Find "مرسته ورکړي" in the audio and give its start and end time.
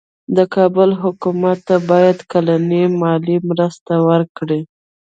3.49-4.61